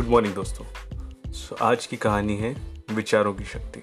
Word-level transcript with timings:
Good 0.00 0.08
morning 0.08 0.34
दोस्तों। 0.34 0.64
सो 1.32 1.56
so, 1.56 1.62
आज 1.62 1.86
की 1.86 1.96
कहानी 1.96 2.36
है 2.36 2.56
विचारों 2.90 3.34
की 3.34 3.44
शक्ति। 3.44 3.80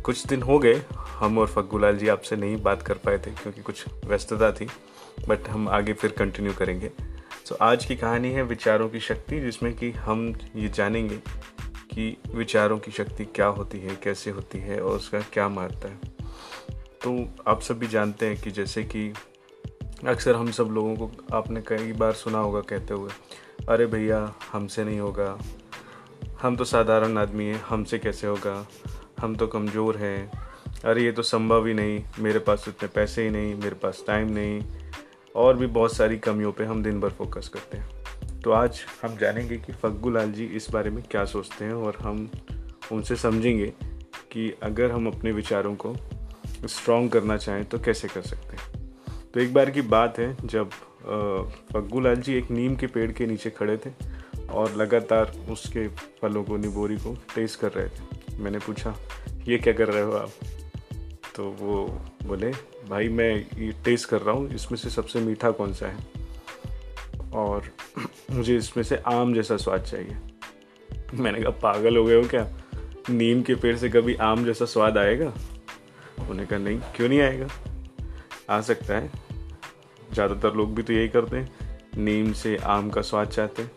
कुछ 0.00 0.26
दिन 0.26 0.42
हो 0.42 0.58
गए 0.58 0.82
हम 0.96 1.38
और 1.38 1.46
फग्गूलाल 1.46 1.96
जी 1.96 2.08
आपसे 2.08 2.36
नहीं 2.36 2.62
बात 2.62 2.82
कर 2.82 2.94
पाए 2.94 3.18
थे 3.18 3.30
क्योंकि 3.30 3.62
कुछ 3.62 3.84
व्यस्तता 4.04 4.52
थी 4.52 4.66
बट 5.28 5.48
हम 5.48 5.68
आगे 5.68 5.92
फिर 5.92 6.12
कंटिन्यू 6.12 6.52
करेंगे। 6.52 6.90
सो 7.46 7.54
so, 7.54 7.60
आज 7.60 7.84
की 7.84 7.96
कहानी 7.96 8.30
है 8.30 8.42
विचारों 8.42 8.88
की 8.88 9.00
शक्ति 9.00 9.40
जिसमें 9.40 9.76
कि 9.76 9.90
हम 9.90 10.34
ये 10.56 10.68
जानेंगे 10.68 11.16
कि 11.66 12.16
विचारों 12.34 12.78
की 12.78 12.90
शक्ति 12.90 13.24
क्या 13.24 13.46
होती 13.46 13.80
है 13.80 13.96
कैसे 13.96 14.30
होती 14.30 14.58
है 14.58 14.80
और 14.80 14.96
उसका 14.96 15.20
क्या 15.20 15.48
महत्व 15.48 15.88
है। 15.88 16.00
तो 16.74 17.28
आप 17.46 17.60
सब 17.60 17.78
भी 17.78 17.86
जानते 17.86 18.26
हैं 18.26 18.40
कि 18.42 18.50
जैसे 18.50 18.82
कि 18.82 19.14
अक्सर 20.08 20.34
हम 20.34 20.50
सब 20.50 20.68
लोगों 20.72 20.94
को 20.96 21.10
आपने 21.34 21.60
कई 21.60 21.92
बार 21.92 22.12
सुना 22.12 22.38
होगा 22.38 22.60
कहते 22.60 22.94
हुए, 22.94 23.10
अरे 23.68 23.86
भैया, 23.86 24.34
हमसे 24.52 24.84
नहीं 24.84 25.00
होगा। 25.00 25.38
हम 26.42 26.56
तो 26.56 26.64
साधारण 26.64 27.18
आदमी 27.18 27.44
हैं, 27.44 27.62
हमसे 27.62 27.98
कैसे 27.98 28.26
होगा? 28.26 28.66
हम 29.20 29.36
तो 29.36 29.46
कमज़ोर 29.46 29.96
हैं। 29.96 30.30
अरे 30.84 31.04
ये 31.04 31.12
तो 31.12 31.22
संभव 31.22 31.66
ही 31.66 31.74
नहीं, 31.74 32.02
मेरे 32.18 32.38
पास 32.38 32.64
इतने 32.68 32.88
पैसे 32.88 33.24
ही 33.24 33.30
नहीं, 33.30 33.54
मेरे 33.54 33.74
पास 33.74 34.04
टाइम 34.06 34.30
नहीं। 34.30 34.62
और 35.34 35.56
भी 35.56 35.66
बहुत 35.66 35.96
सारी 35.96 36.18
कमियों 36.18 36.52
पे 36.52 36.64
हम 36.64 36.82
दिन 36.82 37.00
भर 37.00 37.10
फोकस 37.10 37.48
करते 37.48 37.78
हैं। 37.78 38.40
तो 38.40 38.52
आज 38.52 38.80
हम 39.02 39.16
जानेंगे 39.16 39.56
कि 39.56 39.72
फग्गू 39.72 40.10
लाल 40.10 40.32
जी 40.32 40.46
इस 40.46 40.70
बारे 40.70 40.90
में 40.90 41.02
क्या 41.10 41.24
सोचते 41.24 41.64
हैं 41.64 41.72
और 41.72 41.96
हम 42.00 42.28
उनसे 42.92 43.16
समझेंगे 43.16 43.72
कि 44.32 44.52
अगर 44.62 44.90
हम 44.90 45.06
अपने 45.06 45.32
विचारों 45.32 45.74
को 45.76 45.96
स्ट्रॉन्ग 46.66 47.10
करना 47.10 47.36
चाहें 47.36 47.64
तो 47.64 47.78
कैसे 47.78 48.08
कर 48.08 48.22
सकते 48.22 48.56
हैं। 48.56 48.81
तो 49.34 49.40
एक 49.40 49.54
बार 49.54 49.70
की 49.70 49.82
बात 49.82 50.18
है, 50.18 50.36
जब 50.44 50.70
फग्गू 51.72 52.00
लाल 52.00 52.16
जी 52.16 52.34
एक 52.34 52.50
नीम 52.50 52.76
के 52.76 52.86
पेड़ 52.86 53.12
के 53.12 53.26
नीचे 53.26 53.50
खड़े 53.50 53.76
थे 53.76 53.90
और 54.46 54.76
लगातार 54.76 55.32
उसके 55.50 55.88
फलों 55.88 56.44
को, 56.44 56.56
निबोरी 56.56 56.96
को 56.96 57.18
टेस्ट 57.34 57.60
कर 57.60 57.72
रहे 57.72 57.88
थे। 57.88 58.36
मैंने 58.38 58.58
पूछा, 58.58 58.96
ये 59.44 59.58
क्या 59.58 59.72
कर 59.72 59.88
रहे 59.88 60.02
हो 60.02 60.12
आप? 60.12 60.30
तो 61.36 61.50
वो 61.50 62.00
बोले, 62.24 62.52
भाई, 62.88 63.08
मैं 63.08 63.46
ये 63.58 63.72
टेस्ट 63.84 64.08
कर 64.08 64.20
रहा 64.20 64.34
हूँ, 64.34 64.54
इसमें 64.54 64.78
से 64.78 64.90
सबसे 64.90 65.20
मीठा 65.20 65.50
कौन 65.50 65.72
सा 65.72 65.86
है? 65.86 65.96
और 67.34 67.62
मुझे 68.30 68.56
इसमें 68.56 68.84
से 68.84 68.96
आम 68.96 69.34
जैसा 69.34 69.56
स्वाद 69.56 69.80
चाहिए। 69.80 70.16
मैंने 71.14 71.40
कहा, 71.40 71.50
पागल 71.50 71.96
हो 71.96 72.04
गए 72.04 72.22
हो 72.22 72.28
क्या? 72.28 72.48
नीम 73.10 73.42
के 73.42 73.54
पेड़ 73.54 73.76
से 73.76 73.88
कभी 73.88 74.14
आम 74.14 74.44
जैसा 74.44 74.64
स्वाद 74.64 74.98
आएगा? 74.98 75.34
उन्हें 76.30 76.48
कहा, 76.48 76.58
नहीं, 76.58 76.80
क्यों 76.96 77.08
नहीं 77.08 77.20
आएगा? 77.20 77.48
आ 78.50 78.60
सकता 78.60 78.94
है। 78.94 79.21
ज़्यादातर 80.12 80.54
लोग 80.54 80.74
भी 80.74 80.82
तो 80.82 80.92
यही 80.92 81.08
करते 81.08 81.36
हैं। 81.36 81.78
नीम 81.96 82.32
से 82.32 82.56
आम 82.56 82.90
का 82.90 83.02
स्वाद 83.02 83.28
चाहते 83.28 83.62
हैं। 83.62 83.70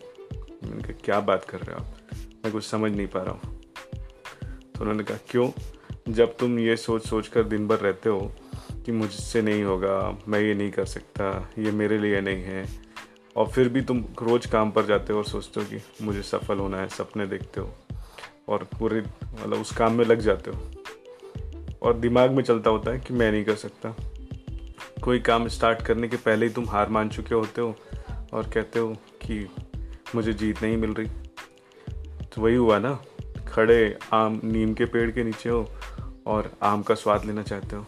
मैंने 0.64 0.82
कहा, 0.82 1.00
क्या 1.04 1.20
बात 1.20 1.44
कर 1.44 1.58
रहे 1.58 1.74
हो 1.74 1.80
आप? 1.80 1.96
मैं 2.44 2.52
कुछ 2.52 2.64
समझ 2.64 2.90
नहीं 2.92 3.06
पा 3.06 3.22
रहा 3.22 3.32
हूँ। 3.32 3.60
तो 4.74 4.80
उन्होंने 4.80 5.04
कहा, 5.04 5.18
क्यों? 5.30 5.50
जब 6.08 6.36
तुम 6.36 6.58
ये 6.58 6.76
सोच 6.76 7.06
सोच 7.06 7.28
कर 7.28 7.42
दिन 7.42 7.66
भर 7.68 7.78
रहते 7.78 8.08
हो 8.08 8.20
कि 8.86 8.92
मुझसे 8.92 9.42
नहीं 9.42 9.62
होगा, 9.62 10.18
मैं 10.28 10.40
ये 10.40 10.54
नहीं 10.54 10.70
कर 10.70 10.84
सकता, 10.84 11.48
ये 11.58 11.70
मेरे 11.70 11.98
लिए 11.98 12.20
नहीं 12.20 12.42
है, 12.42 12.66
और 13.36 13.46
फिर 13.46 13.68
भी 13.68 13.80
तुम 13.80 14.04
रोज़ 14.22 14.48
काम 14.48 14.70
पर 14.70 14.86
जाते 14.86 15.12
हो 15.12 15.18
और 15.18 15.24
सोचते 15.24 15.60
हो 15.60 15.66
कि 15.66 16.04
मुझे 16.04 16.22
सफल 16.22 16.58
होना 16.58 16.80
है, 16.80 16.88
सपने 16.88 17.26
देखते 17.26 17.60
हो, 17.60 17.70
और 18.48 18.68
पूरे 18.78 19.00
मतलब 19.00 19.60
उस 19.60 19.72
काम 19.76 19.92
में 19.92 20.04
लग 20.04 20.20
जाते 20.20 20.50
हो, 20.50 20.70
और 21.82 21.98
दिमाग 21.98 22.30
में 22.30 22.42
चलता 22.42 22.70
होता 22.70 22.90
है 22.90 22.98
कि 22.98 23.14
मैं 23.14 23.32
नहीं 23.32 23.44
कर 23.44 23.54
सकता। 23.54 23.94
कोई 25.04 25.18
काम 25.20 25.48
स्टार्ट 25.48 25.82
करने 25.82 26.08
के 26.08 26.16
पहले 26.16 26.46
ही 26.46 26.52
तुम 26.52 26.68
हार 26.68 26.88
मान 26.88 27.08
चुके 27.08 27.34
होते 27.34 27.60
हो 27.60 27.76
और 28.32 28.50
कहते 28.50 28.78
हो 28.78 28.92
कि 28.94 29.48
मुझे 30.14 30.32
जीत 30.32 30.62
नहीं 30.62 30.76
मिल 30.76 30.90
रही। 30.90 31.08
तो 32.24 32.42
वही 32.42 32.54
हुआ 32.54 32.78
ना, 32.78 33.02
खड़े 33.48 33.98
आम, 34.12 34.40
नीम 34.44 34.74
के 34.74 34.84
पेड़ 34.84 35.10
के 35.10 35.24
नीचे 35.24 35.48
हो 35.48 35.70
और 36.26 36.52
आम 36.62 36.82
का 36.82 36.94
स्वाद 36.94 37.24
लेना 37.24 37.42
चाहते 37.42 37.76
हो। 37.76 37.86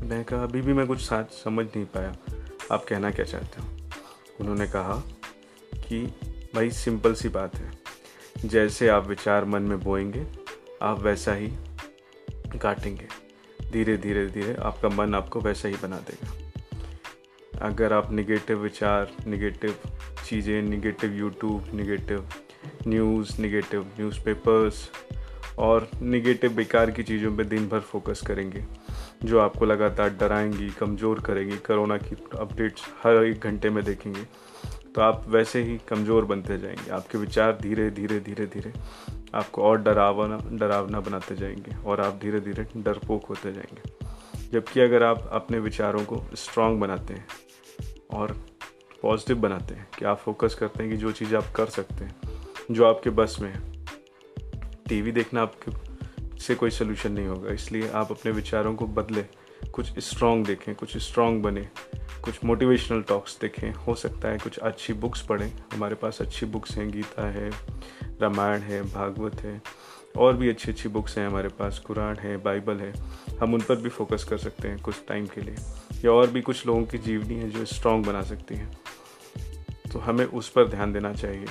मैं 0.00 0.24
कहा, 0.24 0.42
अभी 0.42 0.60
भी 0.60 0.72
मैं 0.72 0.86
कुछ 0.86 1.00
साथ 1.00 1.24
समझ 1.24 1.66
नहीं 1.66 1.84
पाया। 1.84 2.16
आप 2.72 2.84
कहना 2.84 3.10
क्या 3.10 3.24
चाहते 3.24 3.62
हो? 3.62 3.68
उन्होंने 4.40 4.66
कहा 4.66 5.02
कि, 5.74 6.06
भाई 6.54 6.70
सिंपल 6.70 7.14
सी 7.14 7.28
बात 7.28 7.56
है। 7.56 7.72
जैसे 8.44 8.88
आप 8.88 9.06
विचार 9.06 9.44
मन 9.44 9.62
में 9.62 9.80
बोएँगे, 9.80 10.26
आप 10.82 11.00
वैसा 11.00 11.32
ही 11.32 11.48
काटेंगे। 12.62 13.25
धीरे 13.76 13.96
धीरे 13.96 14.26
धीरे 14.26 14.54
आपका 14.64 14.88
मन 14.88 15.14
आपको 15.14 15.40
वैसा 15.40 15.68
ही 15.68 15.74
बना 15.82 15.96
देगा। 16.08 17.66
अगर 17.66 17.92
आप 17.92 18.12
निगेटिव 18.12 18.58
विचार 18.58 19.10
निगेटिव 19.26 19.74
चीज़ें 20.26 20.62
negative 20.62 21.12
YouTube 21.14 21.74
negative 21.74 22.28
news 22.86 23.40
negative 23.42 23.82
newspapers 23.98 24.88
और 25.58 25.88
निगेटिव 26.02 26.54
बेकार 26.54 26.90
की 26.90 27.02
चीज़ों 27.02 27.36
पे 27.36 27.44
दिन 27.44 27.68
भर 27.68 27.80
फोकस 27.82 28.22
करेंगे, 28.26 28.64
जो 29.24 29.38
आपको 29.40 29.64
लगातार 29.64 30.16
डराएँगी, 30.20 30.68
कमज़ोर 30.70 31.20
करेंगी 31.20 31.56
कोरोना 31.66 31.96
की 31.98 32.16
अपडेट्स 32.38 32.82
हर 33.02 33.24
एक 33.24 33.40
घंटे 33.40 33.70
में 33.70 33.84
देखेंगे 33.84 34.26
तो 34.96 35.02
आप 35.02 35.24
वैसे 35.28 35.62
ही 35.62 35.78
कमज़ोर 35.88 36.24
बनते 36.24 36.58
जाएँगे। 36.58 36.90
आपके 36.90 37.18
विचार 37.18 37.58
धीरे 37.62 37.90
धीरे 37.90 38.20
धीरे 38.20 38.46
धीरे 38.46 38.72
आपको 39.34 39.62
और 39.62 39.82
डरावना 39.82 40.38
डरावना 40.52 41.00
बनाते 41.00 41.36
जाएँगे 41.36 41.76
और 41.76 42.00
आप 42.00 42.18
धीरे 42.22 42.40
धीरे 42.40 42.66
डरपोक 42.76 43.26
होते 43.26 43.52
जाएँगे। 43.52 44.50
जबकि 44.52 44.80
अगर 44.80 45.02
आप 45.02 45.28
अपने 45.32 45.58
विचारों 45.58 46.04
को 46.04 46.22
स्ट्रांग 46.34 46.80
बनाते 46.80 47.14
हैं 47.14 47.26
और 48.14 48.32
पॉजिटिव 49.02 49.36
बनाते 49.36 49.74
हैं 49.74 49.88
कि 49.98 50.04
आप 50.04 50.18
फोकस 50.18 50.54
करते 50.54 50.82
हैं 50.82 50.92
कि 50.92 50.98
जो 50.98 51.12
चीज़ 51.12 51.36
आप 51.36 51.52
कर 51.56 51.66
सकते 51.66 52.04
हैं, 52.04 52.16
जो 52.70 52.84
आपके 52.84 53.10
बस 53.10 53.36
में 53.40 53.52
है 53.54 53.84
टीवी 54.88 55.12
देखना 55.12 55.42
आपके 55.42 56.38
से 56.38 56.54
कोई 56.54 56.70
सोल्यूशन 56.70 57.12
नहीं 57.12 57.26
होगा। 57.26 57.52
इसलिए 57.52 57.88
आप 57.88 58.10
अपने 58.10 58.32
विचारों 58.32 58.74
को 58.74 58.86
बदले, 58.86 59.24
कुछ 59.72 59.98
स्ट्रांग 59.98 60.46
देखें, 60.46 60.74
कुछ 60.74 60.96
स्ट्रांग 60.96 61.42
बने 61.42 61.68
कुछ 62.26 62.44
मोटिवेशनल 62.44 63.02
टॉक्स 63.02 63.38
देखें। 63.40 63.72
हो 63.72 63.94
सकता 63.94 64.28
है 64.28 64.38
कुछ 64.38 64.58
अच्छी 64.58 64.92
बुक्स 64.92 65.26
पढ़ें। 65.26 65.52
हमारे 65.72 65.94
पास 65.94 66.18
अच्छी 66.20 66.46
बुक्स 66.46 66.78
हैं, 66.78 66.90
गीता 66.90 67.30
है, 67.30 67.50
रामायण 68.22 68.60
है, 68.60 68.82
भागवत 68.82 69.40
है। 69.40 69.62
और 70.18 70.36
भी 70.36 70.48
अच्छी 70.48 70.70
अच्छी 70.70 70.88
बुक्स 70.88 71.18
हैं 71.18 71.26
हमारे 71.26 71.48
पास। 71.48 71.78
कुरान 71.78 72.16
है, 72.16 72.36
बाइबल 72.36 72.76
है। 72.76 72.92
हम 73.40 73.54
उन 73.54 73.60
पर 73.60 73.76
भी 73.76 73.88
फोकस 73.88 74.24
कर 74.24 74.38
सकते 74.38 74.68
हैं 74.68 74.78
कुछ 74.78 74.94
टाइम 75.08 75.26
के 75.26 75.40
लिए। 75.40 75.54
या 76.04 76.10
और 76.10 76.30
भी 76.30 76.40
कुछ 76.40 76.66
लोगों 76.66 76.84
की 76.84 76.98
जीवनी 76.98 77.34
है 77.34 77.50
जो 77.50 77.64
स्ट्रॉन्ग 77.64 78.06
बना 78.06 78.22
सकती 78.22 78.54
हैं। 78.54 78.78
तो 79.92 79.98
हमें 79.98 80.24
उस 80.24 80.48
पर 80.48 80.68
ध्यान 80.68 80.92
देना 80.92 81.12
चाहिए। 81.12 81.46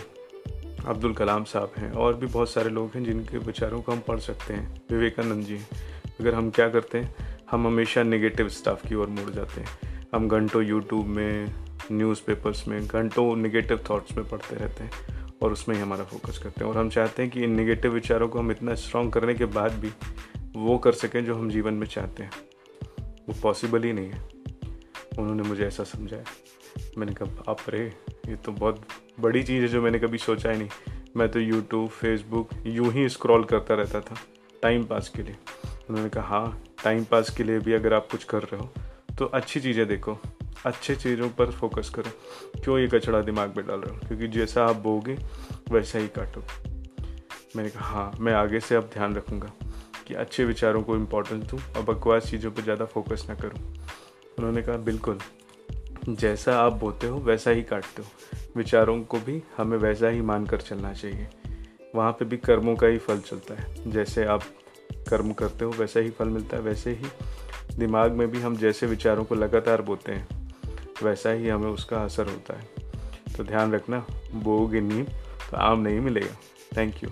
अब्दुल 0.88 1.14
कलाम 1.14 1.44
साहब 1.44 1.72
हैं। 1.78 1.92
और 1.92 2.14
भी 2.14 2.26
बहुत 2.26 2.50
सारे 2.50 2.70
लोग 2.70 2.92
हैं 2.96 3.04
जिनके 3.04 3.38
विचारों 3.38 3.82
को 3.82 3.92
हम 3.92 4.00
पढ़ 4.00 4.20
सकते 4.20 4.54
हैं। 4.54 4.82
विवेकानंद 4.92 5.46
जी, 5.46 5.58
अगर 6.20 6.34
हम 6.34 6.50
क्या 6.50 6.70
करते 6.70 6.98
हैं? 6.98 7.16
हम 7.52 7.68
हमेशा 7.68 8.04
नेगेटिव 8.04 8.50
स्टाफ 8.50 8.88
की 8.88 8.96
ओर 8.96 9.08
मुड़ 9.08 9.30
जाते 9.30 9.62
हैं। 9.62 9.95
हम 10.14 10.28
घंटों 10.28 10.64
यूट्यूब 10.64 11.06
में 11.06 11.54
न्यूज़पेपर्स 11.92 12.68
में, 12.68 12.88
घंटों 12.88 13.36
निगेटिव 13.36 13.80
थॉट्स 13.90 14.18
में 14.18 14.30
पढ़ते 14.30 14.56
रहते 14.56 14.84
हैं 14.84 14.92
और 15.42 15.52
उसमें 15.52 15.76
ही 15.76 15.82
हमारा 15.82 16.04
फोकस 16.04 16.38
करते 16.38 16.64
हैं। 16.64 16.72
और 16.72 16.78
हम 16.78 16.90
चाहते 16.90 17.24
हैं 17.24 17.32
कि 17.32 17.44
इन 17.44 17.52
निगेटिव 17.52 17.94
विचारों 17.94 18.28
को 18.28 18.40
हम 18.40 18.52
इतना 18.52 18.76
स्ट्रॉन्ग 18.76 19.14
करने 19.14 19.34
के 19.34 19.46
बाद 19.46 19.72
भी 19.72 19.92
वो 20.56 20.78
कर 20.78 20.92
सकें 20.92 21.26
जो 21.26 21.36
हम 21.36 21.50
जीवन 21.50 21.74
में 21.74 21.88
चाहते 21.88 22.24
हैं। 22.24 22.32
वो 23.00 23.36
पॉसिबल 23.42 23.84
ही 23.84 23.94
नहीं 23.94 24.12
है। 24.12 24.30
उन्होंने 25.20 25.44
मुझे 25.44 25.68
ऐसा 25.68 25.84
समझाया। 25.84 26.24
मैंने 26.98 27.14
कहा 27.14 27.44
आप 27.52 27.58
रे, 27.70 27.94
ये 28.28 28.36
तो 28.36 28.52
बहुत 28.52 28.88
बड़ी 29.20 29.44
चीज़ 29.44 29.62
है 29.62 29.68
जो 29.68 29.82
मैंने 29.82 30.00
कभी 30.00 30.18
सोचा 30.18 30.52
ही 30.52 30.58
नहीं। 30.58 30.70
मैं 31.18 31.30
तो 31.30 31.40
यूट्यूब 31.40 31.90
फेसबुक 31.90 32.50
यूँ 32.66 32.92
ही 32.92 33.10
स्क्रॉल 33.10 33.44
करता 33.44 33.76
रहता 33.76 34.02
था 34.02 34.16
टाइम 34.62 34.84
पास 34.84 35.10
के 35.10 35.24
लिए। 35.24 35.36
उन्होंने 35.90 36.10
कहा 36.10 36.28
हाँ 36.28 36.64
टाइम 36.84 37.04
पास 37.04 37.30
के 37.30 37.44
लिए 37.44 37.60
भी 37.60 37.74
अगर 37.74 37.94
आप 37.94 38.08
कुछ 38.12 38.24
कर 38.24 38.44
रहे 38.44 38.58
हो 38.58 38.74
तो 39.20 39.26
अच्छी 39.26 39.60
चीज़ें 39.60 39.88
देखो। 39.88 40.18
अच्छे 40.66 40.96
चीज़ों 40.96 41.30
पर 41.30 41.52
फोकस 41.52 41.90
करो। 41.90 42.12
क्यों 42.64 42.80
ये 42.80 42.88
कचड़ा 42.88 43.22
दिमाग 43.22 43.58
में 43.58 43.68
डाल 43.68 43.80
रहे 43.80 43.96
हो? 43.96 44.08
क्योंकि 44.08 44.28
जैसा 44.28 44.66
आप 44.66 44.76
बोगे 44.76 45.18
वैसा 45.72 46.00
ही 46.00 46.08
काटोगे 46.08 46.74
मैंने 47.56 47.70
कहा 47.70 47.86
हाँ 47.86 48.12
मैं 48.20 48.34
आगे 48.34 48.60
से 48.60 48.76
अब 48.76 48.90
ध्यान 48.94 49.16
रखूँगा 49.16 49.52
कि 50.08 50.14
अच्छे 50.14 50.46
विचारों 50.46 50.82
को 50.84 50.96
इम्पोर्टेंस 50.96 51.44
दूँ 51.44 51.60
और 51.78 51.84
बकवास 51.84 52.30
चीज़ों 52.30 52.52
पर 52.52 52.62
ज़्यादा 52.62 52.86
फोकस 52.86 53.26
ना 53.30 53.36
करूँ। 53.36 53.60
उन्होंने 54.38 54.62
कहा, 54.62 54.78
बिल्कुल। 54.78 55.20
जैसा 56.10 56.58
आप 56.60 56.74
बोते 56.74 57.08
हो, 57.08 57.20
वैसा 57.20 57.52
ही 57.52 57.64
काटते 57.64 58.02
हो। 58.02 58.08
विचारों 58.56 59.04
को 59.04 59.20
भी 59.20 59.44
हमें 59.58 59.78
वैसा 59.78 60.08
ही 60.08 60.22
मान 60.22 60.46
कर 60.46 60.62
चलना 60.62 60.94
चाहिए। 60.94 61.28
वहाँ 61.96 62.12
पे 62.12 62.26
भी 62.26 62.38
कर्मों 62.38 62.76
का 62.76 62.88
ही 62.88 62.98
फल 62.98 63.20
चलता 63.20 63.54
है। 63.54 63.92
जैसे 63.92 64.26
आप 64.26 64.42
कर्म 65.10 65.34
करते 65.34 65.66
हो, 65.66 65.72
वैसा 65.72 66.00
ही 66.00 66.10
फल 66.10 66.28
मिलता 66.28 66.58
है। 66.58 66.64
वैसे 66.64 66.92
ही 66.92 67.08
दिमाग 67.74 68.12
में 68.12 68.32
भी 68.32 68.42
हम 68.42 68.56
जैसे 68.56 68.88
विचारों 68.88 69.24
को 69.24 69.36
लगातार 69.36 69.82
बोते 69.82 70.12
हैं, 70.12 70.28
वैसा 71.04 71.30
ही 71.30 71.48
हमें 71.48 71.70
उसका 71.70 71.98
असर 71.98 72.26
होता 72.26 72.54
है। 72.54 72.70
तो 73.38 73.44
ध्यान 73.44 73.74
रखना 73.74 74.06
बोगे 74.34 74.82
नीम 74.82 75.04
तो 75.52 75.58
आम 75.58 75.80
नहीं 75.80 76.00
मिलेगा। 76.00 76.38
Thank 76.78 77.04
you 77.04 77.10